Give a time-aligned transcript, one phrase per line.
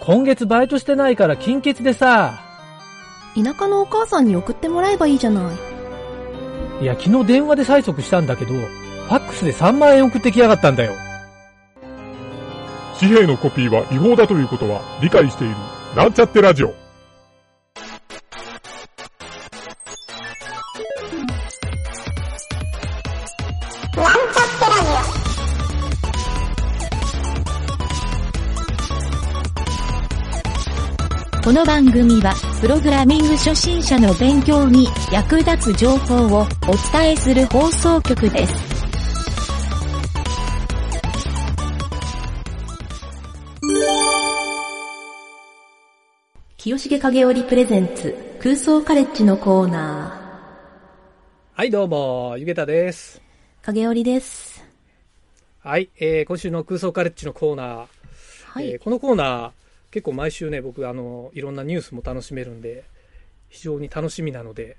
[0.00, 2.40] 今月バイトしてないから金欠でさ。
[3.34, 6.82] 田舎のお母さんに送ってもらえばいいじゃない。
[6.82, 10.94] いや、昨日電話で催促したんだけど、ファックスで3万円送ってきやがったんだよ。
[13.00, 15.54] 紙幣のコピーは違法だということは理解している。
[15.96, 16.74] なんちゃってラジオ。
[31.48, 36.46] この番組は、プログラミング初心者の勉強に役立つ情報をお
[36.92, 38.54] 伝えする放送局です。
[46.58, 50.44] 清重影織プレゼンツ空想カレッジのコーナ
[51.54, 53.22] はい、どうも、ゆげたです。
[53.62, 53.64] ー。
[53.64, 54.62] 影織です。
[55.60, 57.86] はい、えー、今週の空想カレッジのコーナー。
[58.48, 58.72] はい。
[58.72, 59.50] えーこのコーナー、
[59.90, 62.84] 結構毎週ね、僕、あの、いろんなニュースも楽しめるんで、
[63.48, 64.76] 非常に楽しみなので、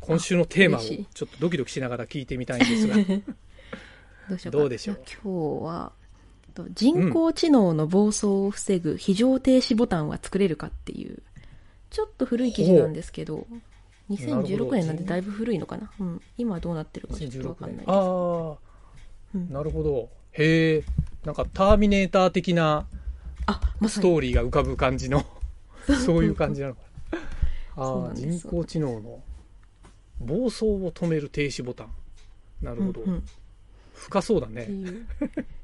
[0.00, 2.94] 今週のテーマをちょっとドキドキしながら聞いてみたいんですが、
[4.28, 5.00] どうしようかどうでしょう？
[5.22, 5.92] 今日は、
[6.54, 11.22] と人工知能の暴走を防ぐ非常停止ボタンは作れるかっていう、
[11.90, 13.46] ちょっと古い記事なんですけど、
[14.10, 15.90] 2016年なんでだいぶ古いのかな？
[16.00, 16.22] うん。
[16.36, 17.54] 今はどうなってるかちょっとわ2016年。
[17.56, 17.90] かんないです。
[17.90, 18.56] ああ、
[19.34, 20.08] うんなるほど。
[20.32, 20.84] へえ、
[21.24, 22.86] なんかターミネーター的な
[23.88, 24.16] ストに。
[24.16, 25.24] ーリーが浮かぶ感じの、
[26.04, 26.80] そういう感じなのか
[27.12, 27.18] な。
[27.84, 29.22] ああ、人工知能の
[30.20, 31.94] 暴走を止める停止ボタン。
[32.62, 33.00] なるほど。
[33.02, 33.24] うんうん
[33.98, 34.68] 深そうだね。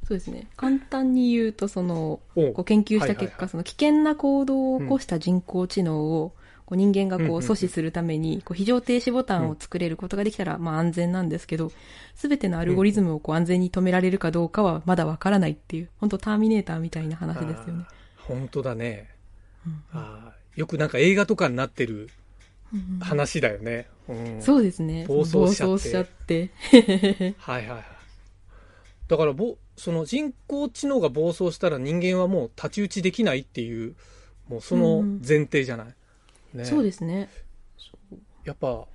[0.06, 0.48] そうですね。
[0.56, 6.32] 簡単に言うと、その、こう研究した結果、はいはいはいその危険な行動を起こした人工知能を、
[6.66, 11.72] こう人間がこううんうんうん阻止するために、こう非常停止ボタンを作れることができたら、まあ安全なんですけど、
[12.14, 17.84] すべてのアルゴリズムをこう安全に止められるかどうかはまだわからないっていう、本当ターミネーターみたいな話ですよね。
[18.16, 19.10] 本当だね。
[19.66, 22.08] うんあーよくなんか映画とかになってる
[22.72, 23.88] うん話だよね。
[24.08, 25.04] うんそうですね。
[25.08, 26.50] 暴走しちゃって。
[27.38, 27.84] はいはいはい。
[29.08, 33.94] だからぼ、その人工知能が暴走したら人間はもう太刀打ちできないっていう、
[34.48, 35.94] もうその前提じゃない？
[36.54, 37.28] ね、そうですね。
[38.44, 38.86] やっぱ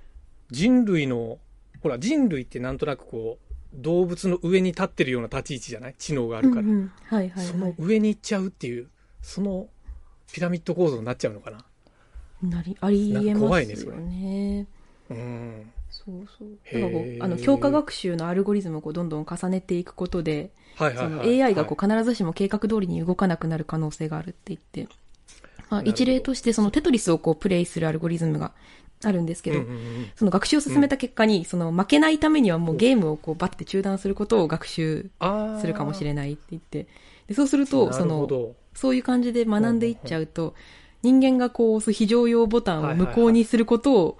[0.50, 1.38] 人類の、
[1.82, 5.94] ほら人類ってなんとなくこう、動物の上に立ってるような立ち位置じゃない？
[5.98, 6.62] 知能があるから。
[6.62, 7.74] うんうんはいはいそのはい。
[7.78, 8.88] 上に行っちゃうっていう、
[9.22, 9.68] その
[10.32, 11.58] ピラミッド構造になっちゃうのかな？
[12.42, 14.66] なり、ありえますよね。
[15.10, 15.72] うん。
[15.90, 16.48] そうそう。
[16.72, 21.42] だからこう、あの、強化学習のアルゴリズムをこうどんどん重ねていくことで、はいはいはい。
[21.42, 24.88] AI がこはう必ずしも計画通りに動かなくなる可能性があるって言って、
[25.70, 28.52] まあ、一例としてそのテトリスをこうプレイするアルゴリズムが
[29.02, 35.10] あるんですけい、ど、うんうんうんその学習を進めた結果に、その負けないためにはもうゲームをこうバッて中断することを学習
[35.60, 36.86] するかもしれないって言って、
[37.28, 38.28] でそうすると、なその。
[38.74, 40.54] そういう感じで学んでいっちゃうと、
[41.02, 44.18] 人間がこう押す非常用ボタンを無効にすることを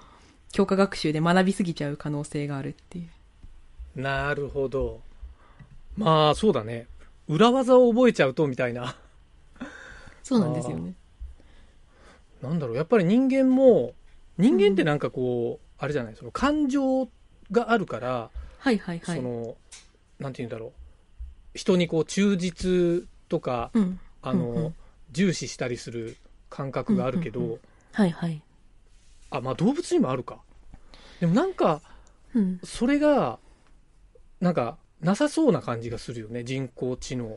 [0.52, 4.00] 強化学習で学びすぎちゃう可能性があるっていう。
[4.00, 5.00] なるほど。
[5.96, 6.86] まあ、そうだね。
[7.28, 8.96] 裏技を覚えちゃうと、みたいな。
[10.22, 10.94] そうなんですよね。
[12.42, 13.94] なんだろう、やっぱり人間も、
[14.38, 17.08] 人間ってなんかこう、あれじゃない、その感情
[17.50, 19.16] があるから、はいはいはい。
[19.16, 19.56] その、
[20.18, 20.72] なんて言うんだろう。
[21.54, 24.00] 人にこう、忠実とか、うん。
[24.22, 24.74] あの、うんうん
[25.12, 26.16] 重視したりする
[26.48, 27.60] 感覚があるけど、うんうん
[27.92, 28.40] はいはい。
[29.30, 30.38] あ、まあ動物にもあるか。
[31.18, 31.82] でもなんか、
[32.32, 32.60] うん。
[32.62, 33.40] それが、
[34.40, 37.28] なんか、なさそうな感じがするよね、人工知能っ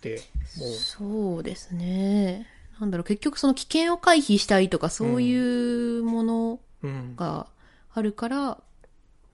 [0.00, 0.22] て。
[0.58, 2.46] もう、そうですね。
[2.80, 7.16] なんだろう、結局その危険を回避したいとかそういうものうん。
[7.16, 7.48] が
[7.92, 8.58] あるから、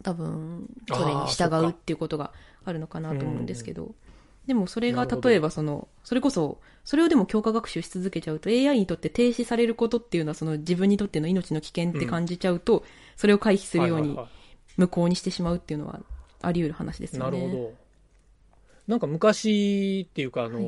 [0.03, 2.33] 多分、それに従うっていうことが
[2.65, 3.95] あるのかなと思うんですけど。
[4.47, 12.85] でもそれが例えばその、それこそ、それをでも強化学習し続けちゃうと AI にとって停止されることっていうのはその自分にとっての命の危険って感じちゃうと、
[13.17, 14.45] それを回避するようにはいはいはい
[14.77, 16.01] 無効にしてしまうっていうのは
[16.43, 17.39] あり得る話ですよね。
[17.39, 17.73] なるほど。
[18.87, 20.59] なんか昔っていうか、あの、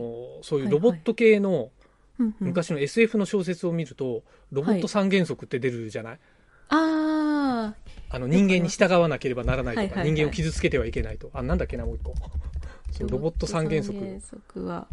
[0.43, 1.71] そういうはいロボット系の、
[2.19, 2.47] うんうん。
[2.49, 4.23] 昔の SF の小説を見ると、
[4.53, 6.19] ロボット三原則って出るじゃない、
[6.69, 7.75] あ
[8.11, 11.31] あの、人間に従わなければならないとか、はいはいはい人間を傷つけてはいけないと。
[11.33, 12.13] あ、なんだっけな、もう一個。
[12.13, 12.17] ー
[12.93, 13.99] そうロボット三原則。
[13.99, 14.89] ロボット三原則は、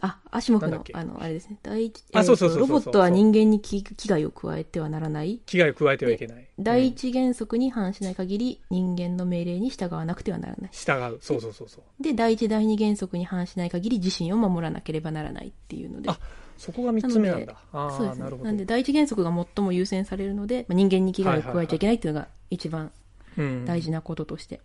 [0.00, 1.58] あアシモフのあの、あれですね。
[1.62, 5.38] 第一、あそうそうそうロボットは人間に危危害を加えてはならない？
[5.46, 6.48] 危害を加えてはいけない。
[6.58, 10.70] 第うん一原則に反しない限り、人間の命令に従わなくてはならない。
[10.72, 11.18] 従う。
[11.20, 12.02] そうそうそうそう。
[12.02, 16.10] で、第一、第二原則に反しない限り、自身を守らなければならないっていうので。
[16.10, 16.18] あ
[16.56, 17.56] そこが三つ目なんだ。
[17.72, 22.92] ああ、そうですねなんで、第一原則が最も優先されるので、まあ、人間に危害を加えちゃいけないっていうのが一番
[23.36, 24.60] うん大事なこととして。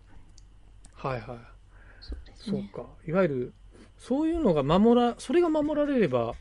[0.94, 1.38] はいはい。
[2.36, 2.86] そうか。
[3.08, 3.54] いわゆる、
[4.00, 6.34] そういうのが守ら、それが守られれば、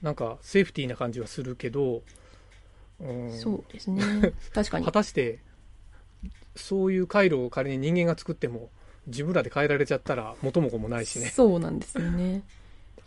[0.00, 2.02] なんかセーフティーな感じはするけど、
[3.00, 4.02] うん、そうですね。
[4.54, 4.92] 確かに果。
[4.92, 5.40] たして
[6.56, 8.70] そういう回路を仮に人間が作っても
[9.06, 12.42] 自分らで変えられちゃったら元も子もないしねそうなんですよね。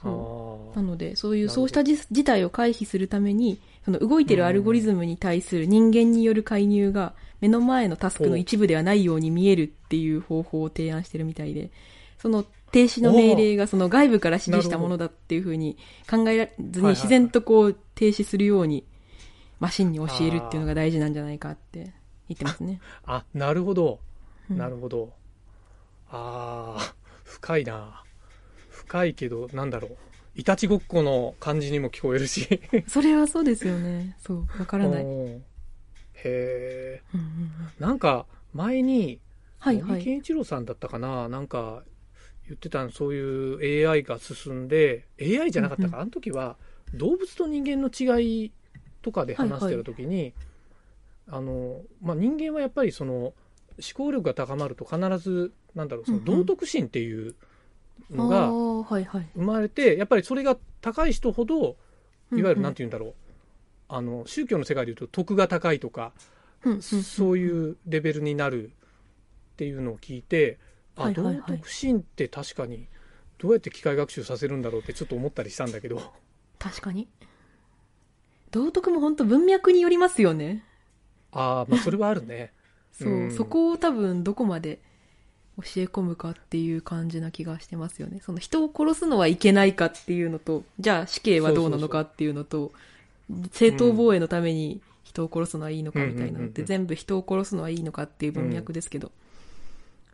[0.04, 11.72] なので、そういう、そうした事事態を回避するために、その動いてるアルゴリズムに対する人間による介入が、目の前のタスクの一部ではないように見えるっていう方法を提案してるみたいで、
[12.18, 15.78] その停止の命令がその外部から指示したものだっていうふうに
[16.10, 18.84] 考えらずに自然とこう停止するように、
[19.60, 21.94] マシンに教えるっていうのが大事なんじゃないかって
[22.28, 22.82] 言ってますね。
[23.06, 24.00] あなるほど。
[24.50, 24.58] うん。
[24.58, 25.14] なるほど、
[26.10, 28.04] ああ深いな。
[28.70, 29.98] 深いけどなんだろう。
[30.36, 32.60] いたちごっこの感じにも聞こえるし。
[32.90, 34.18] それはそうですよね。
[34.20, 35.04] そう、わからない。
[35.04, 35.44] うんうん
[36.16, 37.52] へえうんうん。
[37.80, 39.20] なんか前に
[39.60, 39.84] はいはい。
[39.92, 41.30] 森健一郎さんだったかな。
[41.30, 41.84] なんか
[42.48, 46.58] 言ってたそういう AI が進んで AI じゃなかったか、うんあの時は
[46.94, 48.52] 動物と人間の違い
[49.02, 50.34] とかで話してる時に、
[51.28, 53.34] あのまあ、人間はやっぱりその思
[53.96, 56.40] 考力が高まると必ずなんだろうそのうんうん。
[56.40, 57.36] 道徳心っていう
[58.14, 58.50] あのが。
[58.50, 61.78] 生まれてやっぱりそれが高い人ほど
[62.32, 63.14] いわゆるなんて、て言うんだろう、
[63.90, 66.12] あの宗教の世界でいうと徳が高いとか
[66.64, 66.82] うんうんうん。
[66.82, 68.72] そういうレベルになる
[69.54, 70.60] っていうのを聞いて、
[70.96, 72.88] あ、はいはいはい道徳心って確かに
[73.38, 76.14] どうやって機械学習させるんだろうってちょっと思ったりしたんだけど、
[76.60, 77.08] 確かに。
[78.52, 80.64] 道徳も本当文脈によりますよね。
[81.32, 82.54] ああ、まあそれはあるね。
[82.94, 84.80] そう、うんそこを多分どこまで
[85.58, 88.22] 教え込むかっていう感じな気がしてますよね。
[88.24, 92.72] その人を殺すのはいけないかっていうのと、じゃあ死刑はどうなのかっていうのと、
[93.52, 99.12] 正当防衛のために人を殺すのはいいのかみたいなのっうんうんうんうんて全部人を殺すのはいいのかっていう文脈ですけど、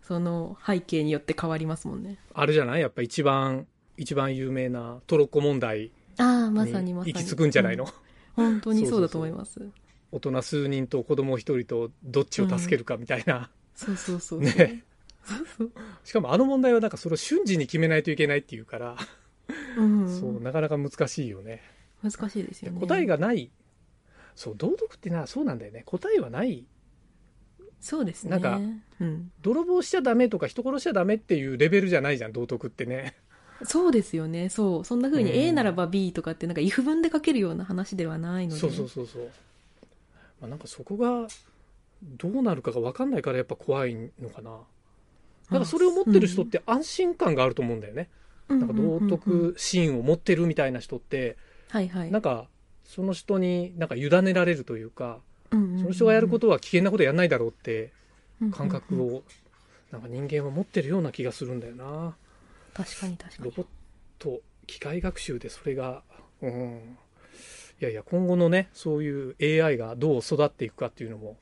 [0.10, 2.18] その背景によって変わりますもんね。
[2.34, 2.82] あるじゃない？
[2.82, 7.14] やっぱ一番、一番有名なトロッコ問題ああ、まさににまさに。
[7.14, 7.88] 行き着くんじゃないの、う
[8.36, 9.70] 本当にそうだと思います。
[10.12, 13.52] 大人数人と子供一人とどっちを助けるかみたいな。
[13.76, 14.66] そうそうそうそう。
[14.66, 14.84] ね。
[15.24, 15.72] そうそう。
[16.04, 18.96] しかもあの問題はなんかそれを瞬時に決めないといけないっていうから、
[19.78, 21.62] うん、そう、なかなか難しいよね。
[22.02, 22.80] 難しいですよね。
[22.80, 23.52] 答えがない。
[24.36, 25.84] そう、道徳ってな、そうなんだよね。
[25.86, 26.66] 答えはない
[27.80, 28.32] そうですね。
[28.32, 28.60] なんか
[29.00, 29.32] うん。
[29.42, 33.16] 泥棒しちゃダメとか人殺しちゃダメっていうレベルじゃないじゃん道徳ってね
[33.64, 34.50] そうですよね。
[34.50, 34.86] そう。
[34.86, 38.60] そんな風にうん A ならば B とかってなんか if 文で書けるような話ではないので。
[38.60, 39.24] そうそうそうそう、
[40.42, 41.28] まあ、なんかそこが
[42.04, 44.58] どうなるかが分かんないからやっぱ怖いのかなだ
[45.50, 48.10] からそれを持ってる人って安心感があると思うんだよね、
[48.48, 51.38] うん、なんか道徳心を持ってるみたいな人って
[51.70, 52.12] はいはい。
[52.12, 52.48] なんか
[52.86, 55.20] その人になんか委ねられるというか
[55.52, 57.92] その人がやることは危険なことやんないだろうって
[58.52, 59.24] 感覚を
[59.92, 62.16] なんか人間は持ってるような気がするんだよな。
[62.74, 63.46] 確かに確かに。
[63.46, 63.66] ロボッ
[64.20, 66.04] ト機械学習でそれが
[66.42, 66.98] うん。
[67.82, 69.36] いやいや今後のねそういう
[69.66, 71.38] AI がどう育っていくかっていうのも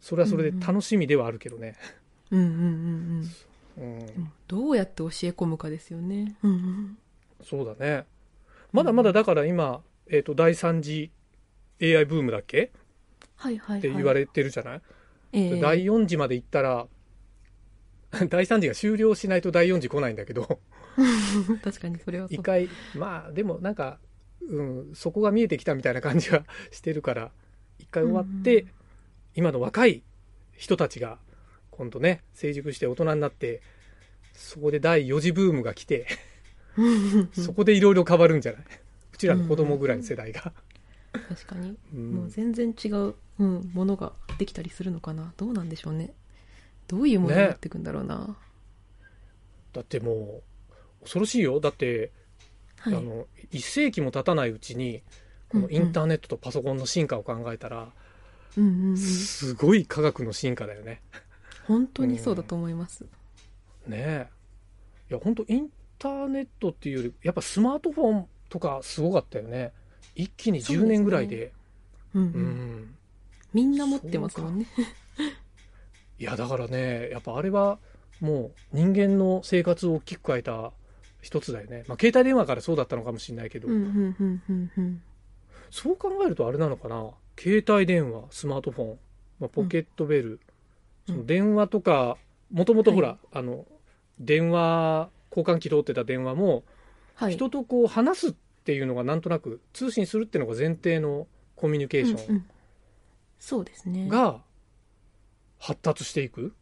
[0.00, 1.76] それはそれで楽しみではあるけどね、
[2.30, 2.46] うんうん
[3.78, 4.32] うんうん。
[4.48, 6.36] どうやって教え込むかですよね。
[6.42, 6.98] うんうん。
[7.42, 8.04] そうだね。
[8.72, 11.10] まだまだだから今、えー、と第3次
[11.80, 12.72] AI ブームだっけ？
[13.36, 13.78] はいはいはい。
[13.78, 14.82] って言われてるじゃない、
[15.32, 15.60] ええ。
[15.60, 16.86] 第4次まで行ったら
[18.28, 20.60] 第3次が終了しないと第4次来ないんだけど。
[21.62, 22.34] 確かにそれはそう。
[22.34, 23.98] 一回まあでもなんか、
[24.48, 27.30] うん、そこが見えてきたみたいな感じがしてるから
[27.78, 28.70] 一回終わって、うん
[29.38, 30.02] 今の若い
[30.56, 31.18] 人たちが
[31.70, 33.60] 今度ね成熟して大人になって
[34.32, 36.06] そこで第4次ブームが来て
[37.38, 38.64] そこでいろいろ変わるんじゃない？
[39.12, 40.54] うちらの子供ぐらいの世代が、
[41.12, 41.76] 確かに。
[41.94, 45.32] うんもう全然違う、うん、ものができたりするのかな。
[45.36, 46.12] どうなんでしょうね。
[46.88, 48.36] どういうものになっていくんだろうな。
[49.72, 52.12] だってもう恐ろしいよだって、
[52.78, 52.94] はい。
[52.94, 55.02] あの1世紀も経たないうちに
[55.48, 57.88] このインターネットとパソコンの進化を考えたら、
[58.56, 58.96] うんうんうん。
[58.96, 61.02] すごい科学の進化だよね。
[61.66, 63.04] 本当にそうだと思います。
[63.86, 64.26] ねえ
[65.10, 69.72] いや本当インターネットっていうよりやっぱスマートフォンとかすごかったよね
[70.16, 71.52] 一気に10年ぐらいで。
[72.14, 72.28] うんうん。
[72.32, 72.94] うん。
[73.52, 74.66] みんな持ってますもんね。
[76.18, 77.78] いやだからねやっぱあれは
[78.20, 80.72] もう人間の生活を大きく変えた
[81.20, 83.68] 一つだよね、まあ、携帯電話からそうだったのかもしれないけど。
[85.70, 87.10] そう考えるとあれなのかな。
[87.38, 88.98] 携帯電話スマートフォン、
[89.40, 90.40] まあ、ポケットベル、
[91.08, 91.14] うん。
[91.14, 92.16] その電話とか
[92.52, 93.66] もともとほら、あの
[94.18, 96.62] 電話交換機通ってた電話も
[97.14, 97.32] はい。
[97.32, 98.34] 人とこう話すっ
[98.66, 102.44] ていうのがなんとなく通信するっていうのが前提のコミュニケーショうんうん。
[103.38, 104.06] そうですね。
[104.06, 104.42] ンが
[105.58, 106.52] 発達していく？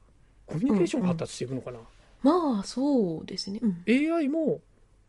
[0.47, 1.79] コミュニケーションが発達していくのかな、
[2.23, 3.61] まあ、そうですね。
[3.63, 3.85] うん。
[3.89, 4.61] AI も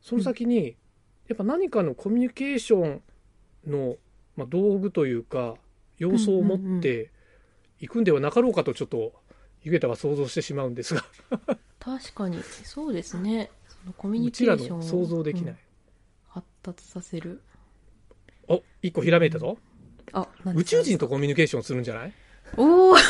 [0.02, 0.78] その先に
[1.28, 3.02] やっぱ何かのコミュニケーション
[3.68, 3.98] の、
[4.38, 5.56] まあ、道具というか
[5.98, 7.12] 要素を持って
[7.82, 9.14] いくんではなかろうかとちょっと
[9.64, 11.04] ゆげたは想像してしまうんですが。
[11.80, 12.42] 確かに。
[12.64, 13.50] そうですね。
[13.68, 14.78] そのコミュニうちらケーション。
[14.78, 15.54] をの想像できない。
[15.54, 15.65] うん、発
[16.66, 17.42] 達させる。
[18.48, 19.58] お一個ひらめいたぞ。
[20.14, 20.56] あ何？
[20.58, 22.14] 宇宙人とコミュニケーションするんじゃない？
[22.58, 23.04] おおぶっ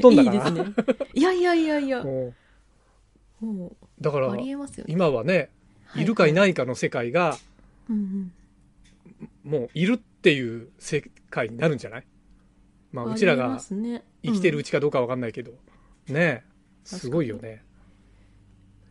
[0.00, 0.62] 飛んいだかな？
[0.62, 0.84] いですね。
[1.14, 2.02] いやいやいやいや。
[2.02, 2.34] も
[3.40, 4.92] もうだからうありえますよね。
[4.92, 5.50] 今はね
[5.96, 7.36] いるかいないかの世界が
[7.88, 7.98] うんう
[9.48, 9.50] ん。
[9.50, 12.04] もういるっていう世界になるんじゃない？
[12.92, 14.02] まあうちらが生
[14.32, 15.52] きてるううちかどうかわかんないけど、
[16.08, 16.44] ねえ。
[16.84, 17.54] すごいよね。
[17.54, 17.60] ん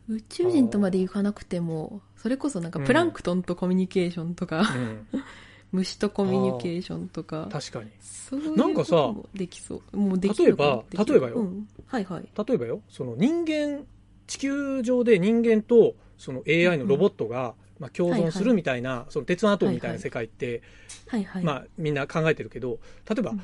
[0.09, 5.07] 宇宙人とまで行かなくてもそれこそなんかプランクトンとコミュニケーションとか、うん。
[5.71, 7.89] 虫とコミュニケーションとか確かに。
[7.99, 9.97] そういうなんかさこともできそう。
[9.97, 11.35] もうでき例えば例えばよ。
[11.37, 11.67] うん。
[11.87, 12.29] はいはい。
[12.47, 12.81] 例えばよ。
[12.89, 13.85] その人間
[14.27, 20.61] 地球上で人間とその AI のロボットが、まあ、共存するみたいな、その鉄腕アトムみたいな世界って、
[21.07, 22.79] はいはい、まあ、みんな考えてるけど
[23.09, 23.41] 例えば、うん。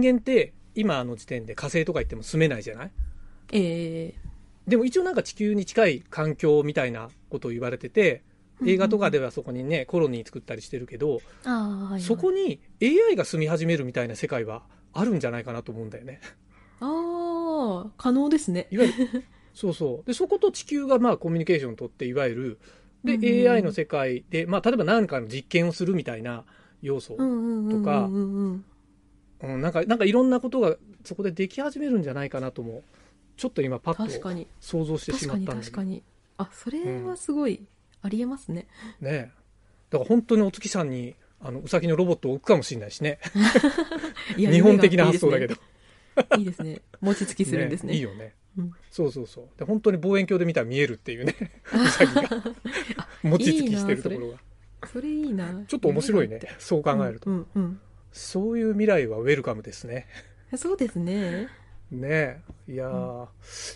[0.00, 2.90] 人間って今の時点で火星とか行っても住めないじゃない？
[3.52, 4.14] え
[4.66, 16.20] でも一応なんか地球に近い環境みたいなことを言われててー映画とかではそこにねコロニー作ったりしてるけど、はい、はい、そこに AI が住み始めるみたいな世界はあるんじゃないかなと思うんだよね。
[16.80, 18.68] ああ可能ですね。
[18.70, 20.06] いわゆるそうそう。
[20.06, 22.58] でそこと地球がまあコミュニケーションを取っていわゆる
[23.04, 26.44] で、うん AI の世界で、まあ、例えば何かの実験をするみたいな
[26.82, 27.18] 要素、と
[27.82, 28.08] か
[29.40, 32.82] なんかなんかいろんなことがそこででき始めるんじゃないかなとも
[33.36, 34.46] ちょっと今パッと確かに。
[34.60, 36.02] 想像してしまったんだけど確かに。
[36.38, 37.66] あそれはすごい
[38.02, 38.66] ありえますね、
[39.00, 39.32] ね
[39.90, 43.18] だから本当にお月さんにあのうさぎのロボットを置くかもしれないしね。
[44.36, 45.56] 日本的な発想だけど。
[46.38, 46.82] いいですね。
[47.00, 47.94] 餅つきするんですね。
[47.94, 48.72] いいよね、うん。
[48.90, 49.48] そうそうそう。
[49.58, 51.34] で本当に望遠鏡で見たら見えるっていうね。
[51.72, 52.22] うさぎが。
[53.22, 54.38] 餅つきしてるところが。
[54.92, 55.08] それ。
[55.08, 55.64] いいな。
[55.66, 56.40] ちょっと面白いね。
[56.58, 57.80] そう考えると、うんうん。
[58.12, 60.06] そういう未来はウェルカムですね。
[60.26, 61.48] うんそうですね
[61.92, 62.72] ねえ。
[62.72, 63.26] いやー、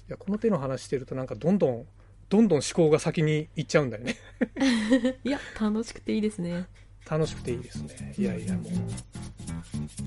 [0.09, 1.87] いやこの手の話してるとなんかどんどん
[2.29, 4.17] どんどん思考が先に行っちゃうんだよね。
[5.23, 6.67] いや楽しくていいですね。
[7.09, 8.15] 楽しくていいですね。
[8.19, 8.73] いやいやもう。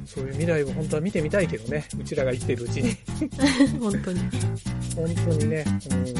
[0.05, 1.87] そういう未来を本当は見てみたいけどね。
[1.97, 2.97] うちらが生きてるうちに。
[3.79, 4.19] 本当に。
[4.95, 6.13] 本当にね、うん、い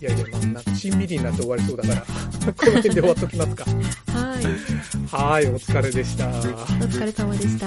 [0.00, 2.00] やいやまあなんかしんみりになって終わりそうだから。
[2.54, 3.64] この辺で終わっときますか。
[3.64, 4.44] はい。
[5.06, 6.28] はいお疲れでした。
[6.28, 7.66] お疲れ様でした